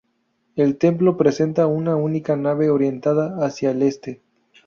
El 0.55 0.77
templo 0.79 1.15
presenta 1.15 1.67
una 1.67 1.95
única 1.95 2.35
nave 2.35 2.71
orientada 2.71 3.35
hacia 3.45 3.69
el 3.69 3.83
este. 3.83 4.19